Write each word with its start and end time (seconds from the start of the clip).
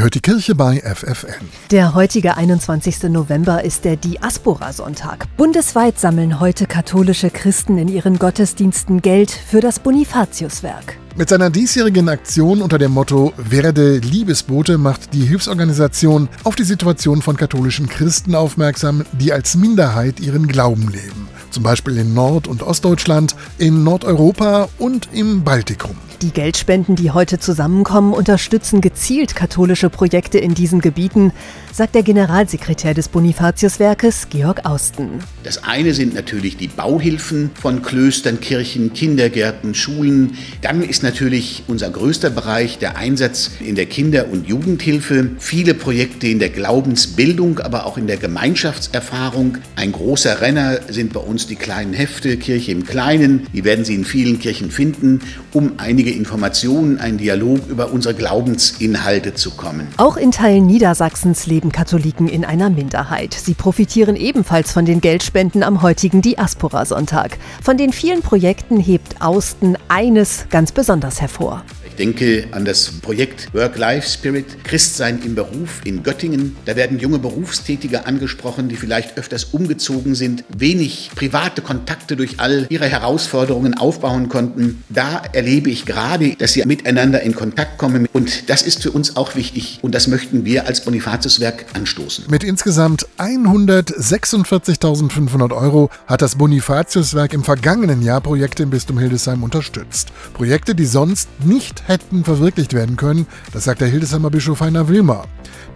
Hier 0.00 0.04
hört 0.04 0.14
die 0.14 0.20
Kirche 0.20 0.54
bei 0.54 0.80
FFN. 0.80 1.46
Der 1.70 1.94
heutige 1.94 2.34
21. 2.38 3.02
November 3.10 3.62
ist 3.64 3.84
der 3.84 3.96
Diaspora-Sonntag. 3.96 5.26
Bundesweit 5.36 5.98
sammeln 5.98 6.40
heute 6.40 6.64
katholische 6.64 7.28
Christen 7.28 7.76
in 7.76 7.86
ihren 7.86 8.18
Gottesdiensten 8.18 9.02
Geld 9.02 9.30
für 9.30 9.60
das 9.60 9.78
Bonifatiuswerk. 9.78 10.96
Mit 11.16 11.28
seiner 11.28 11.50
diesjährigen 11.50 12.08
Aktion 12.08 12.62
unter 12.62 12.78
dem 12.78 12.92
Motto 12.92 13.34
Werde 13.36 13.98
Liebesbote 13.98 14.78
macht 14.78 15.12
die 15.12 15.26
Hilfsorganisation 15.26 16.30
auf 16.44 16.54
die 16.54 16.64
Situation 16.64 17.20
von 17.20 17.36
katholischen 17.36 17.86
Christen 17.86 18.34
aufmerksam, 18.34 19.04
die 19.12 19.34
als 19.34 19.54
Minderheit 19.54 20.18
ihren 20.18 20.48
Glauben 20.48 20.88
leben. 20.88 21.28
Zum 21.50 21.62
Beispiel 21.62 21.98
in 21.98 22.14
Nord- 22.14 22.46
und 22.46 22.62
Ostdeutschland, 22.62 23.34
in 23.58 23.82
Nordeuropa 23.84 24.68
und 24.78 25.08
im 25.12 25.42
Baltikum. 25.42 25.96
Die 26.22 26.32
Geldspenden, 26.32 26.96
die 26.96 27.12
heute 27.12 27.38
zusammenkommen, 27.38 28.12
unterstützen 28.12 28.82
gezielt 28.82 29.34
katholische 29.34 29.88
Projekte 29.88 30.36
in 30.36 30.52
diesen 30.52 30.82
Gebieten, 30.82 31.32
sagt 31.72 31.94
der 31.94 32.02
Generalsekretär 32.02 32.92
des 32.92 33.08
Bonifatiuswerkes, 33.08 34.28
Georg 34.28 34.66
Austen. 34.66 35.20
Das 35.44 35.64
eine 35.64 35.94
sind 35.94 36.12
natürlich 36.12 36.58
die 36.58 36.68
Bauhilfen 36.68 37.50
von 37.54 37.80
Klöstern, 37.80 38.38
Kirchen, 38.40 38.92
Kindergärten, 38.92 39.74
Schulen. 39.74 40.36
Dann 40.60 40.82
ist 40.82 41.02
natürlich 41.02 41.62
unser 41.68 41.88
größter 41.88 42.28
Bereich 42.28 42.78
der 42.78 42.98
Einsatz 42.98 43.52
in 43.58 43.74
der 43.74 43.86
Kinder- 43.86 44.28
und 44.30 44.46
Jugendhilfe. 44.46 45.30
Viele 45.38 45.72
Projekte 45.72 46.26
in 46.26 46.38
der 46.38 46.50
Glaubensbildung, 46.50 47.60
aber 47.60 47.86
auch 47.86 47.96
in 47.96 48.06
der 48.06 48.18
Gemeinschaftserfahrung. 48.18 49.56
Ein 49.74 49.92
großer 49.92 50.42
Renner 50.42 50.80
sind 50.88 51.14
bei 51.14 51.20
uns 51.20 51.39
die 51.46 51.56
kleinen 51.56 51.92
Hefte, 51.92 52.36
Kirche 52.36 52.72
im 52.72 52.84
Kleinen. 52.84 53.46
Die 53.52 53.64
werden 53.64 53.84
Sie 53.84 53.94
in 53.94 54.04
vielen 54.04 54.38
Kirchen 54.38 54.70
finden, 54.70 55.20
um 55.52 55.72
einige 55.78 56.10
Informationen, 56.10 56.98
einen 56.98 57.18
Dialog 57.18 57.60
über 57.68 57.92
unsere 57.92 58.14
Glaubensinhalte 58.14 59.34
zu 59.34 59.52
kommen. 59.52 59.88
Auch 59.96 60.16
in 60.16 60.32
Teilen 60.32 60.66
Niedersachsens 60.66 61.46
leben 61.46 61.72
Katholiken 61.72 62.28
in 62.28 62.44
einer 62.44 62.70
Minderheit. 62.70 63.34
Sie 63.34 63.54
profitieren 63.54 64.16
ebenfalls 64.16 64.72
von 64.72 64.84
den 64.84 65.00
Geldspenden 65.00 65.62
am 65.62 65.82
heutigen 65.82 66.22
Diaspora-Sonntag. 66.22 67.38
Von 67.62 67.76
den 67.76 67.92
vielen 67.92 68.22
Projekten 68.22 68.78
hebt 68.78 69.22
Austen 69.22 69.76
eines 69.88 70.46
ganz 70.50 70.72
besonders 70.72 71.20
hervor 71.20 71.64
denke 71.98 72.46
an 72.52 72.64
das 72.64 72.90
Projekt 73.02 73.52
Work-Life-Spirit, 73.52 74.64
Christsein 74.64 75.20
im 75.24 75.34
Beruf 75.34 75.80
in 75.84 76.02
Göttingen. 76.02 76.56
Da 76.64 76.76
werden 76.76 76.98
junge 76.98 77.18
Berufstätige 77.18 78.06
angesprochen, 78.06 78.68
die 78.68 78.76
vielleicht 78.76 79.18
öfters 79.18 79.44
umgezogen 79.44 80.14
sind, 80.14 80.44
wenig 80.56 81.10
private 81.14 81.62
Kontakte 81.62 82.16
durch 82.16 82.40
all 82.40 82.66
ihre 82.68 82.88
Herausforderungen 82.88 83.74
aufbauen 83.74 84.28
konnten. 84.28 84.82
Da 84.88 85.22
erlebe 85.32 85.70
ich 85.70 85.86
gerade, 85.86 86.36
dass 86.36 86.52
sie 86.52 86.64
miteinander 86.64 87.22
in 87.22 87.34
Kontakt 87.34 87.78
kommen 87.78 88.06
und 88.12 88.50
das 88.50 88.62
ist 88.62 88.82
für 88.82 88.90
uns 88.90 89.16
auch 89.16 89.34
wichtig 89.34 89.78
und 89.82 89.94
das 89.94 90.06
möchten 90.06 90.44
wir 90.44 90.66
als 90.66 90.84
Bonifatiuswerk 90.84 91.64
anstoßen. 91.74 92.26
Mit 92.28 92.44
insgesamt 92.44 93.06
146.500 93.18 95.56
Euro 95.56 95.90
hat 96.06 96.20
das 96.22 96.36
Bonifatiuswerk 96.36 97.32
im 97.32 97.44
vergangenen 97.44 98.02
Jahr 98.02 98.20
Projekte 98.20 98.62
im 98.62 98.70
Bistum 98.70 98.98
Hildesheim 98.98 99.42
unterstützt. 99.42 100.12
Projekte, 100.32 100.74
die 100.74 100.86
sonst 100.86 101.28
nicht 101.44 101.79
hätten 101.86 102.24
verwirklicht 102.24 102.74
werden 102.74 102.96
können, 102.96 103.26
das 103.52 103.64
sagt 103.64 103.80
der 103.80 103.88
Hildesheimer 103.88 104.30
Bischof 104.30 104.60
Heiner 104.60 104.88
Wilmer. 104.88 105.24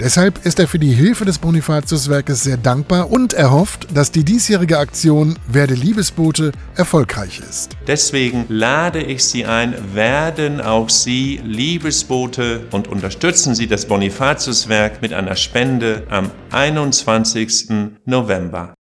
Deshalb 0.01 0.45
ist 0.45 0.59
er 0.59 0.67
für 0.67 0.81
die 0.81 0.93
Hilfe 0.93 1.25
des 1.25 1.39
Bonifatiuswerkes 1.39 2.43
sehr 2.43 2.57
dankbar 2.57 3.11
und 3.11 3.33
er 3.33 3.53
hofft, 3.53 3.97
dass 3.97 4.11
die 4.11 4.25
diesjährige 4.25 4.79
Aktion 4.79 5.39
Werde 5.47 5.75
Liebesbote 5.75 6.51
erfolgreich 6.75 7.41
ist. 7.49 7.77
Deswegen 7.87 8.45
lade 8.49 9.01
ich 9.01 9.25
Sie 9.25 9.45
ein, 9.45 9.75
werden 9.95 10.61
auch 10.61 10.89
Sie 10.89 11.41
Liebesbote 11.45 12.67
und 12.73 12.89
unterstützen 12.89 13.55
Sie 13.55 13.69
das 13.69 13.87
Bonifatiuswerk 13.87 15.01
mit 15.01 15.13
einer 15.13 15.37
Spende 15.37 16.05
am 16.11 16.31
21. 16.51 17.69
November. 18.05 18.73